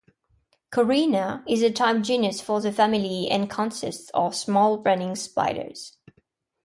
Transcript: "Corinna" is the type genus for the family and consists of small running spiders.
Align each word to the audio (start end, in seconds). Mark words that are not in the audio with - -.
"Corinna" 0.71 1.43
is 1.47 1.59
the 1.61 1.69
type 1.71 2.01
genus 2.01 2.41
for 2.41 2.59
the 2.59 2.71
family 2.71 3.29
and 3.29 3.47
consists 3.51 4.09
of 4.15 4.33
small 4.35 4.81
running 4.81 5.15
spiders. 5.15 5.99